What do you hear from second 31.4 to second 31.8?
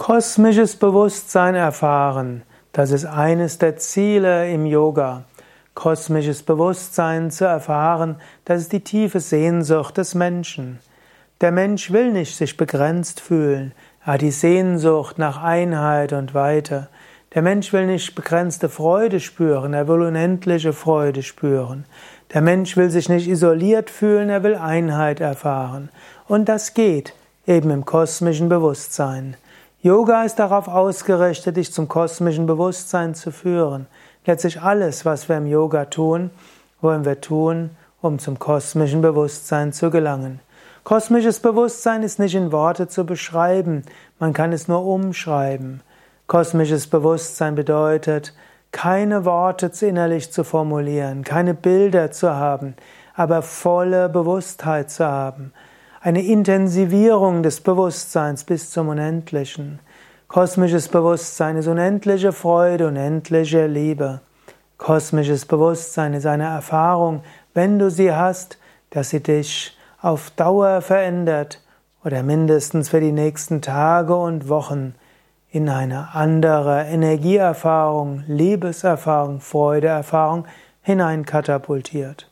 dich